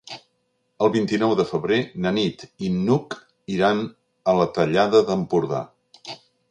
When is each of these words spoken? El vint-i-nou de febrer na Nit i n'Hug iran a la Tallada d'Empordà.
El 0.85 0.89
vint-i-nou 0.95 1.33
de 1.41 1.45
febrer 1.49 1.77
na 2.05 2.13
Nit 2.17 2.47
i 2.69 2.73
n'Hug 2.79 3.19
iran 3.59 3.87
a 4.33 4.37
la 4.43 4.51
Tallada 4.59 5.05
d'Empordà. 5.11 5.67